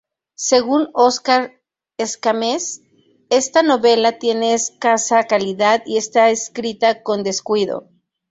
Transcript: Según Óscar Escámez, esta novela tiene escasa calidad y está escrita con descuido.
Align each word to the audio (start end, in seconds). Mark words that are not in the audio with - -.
Según 0.47 0.89
Óscar 0.95 1.61
Escámez, 1.99 2.81
esta 3.29 3.61
novela 3.61 4.17
tiene 4.17 4.55
escasa 4.55 5.25
calidad 5.25 5.83
y 5.85 5.97
está 5.97 6.31
escrita 6.31 7.03
con 7.03 7.21
descuido. 7.21 7.87